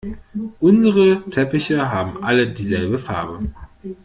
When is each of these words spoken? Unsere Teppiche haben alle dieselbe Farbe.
Unsere 0.59 1.29
Teppiche 1.29 1.91
haben 1.91 2.23
alle 2.23 2.49
dieselbe 2.51 2.97
Farbe. 2.97 3.51